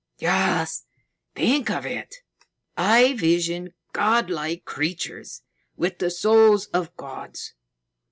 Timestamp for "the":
5.99-6.09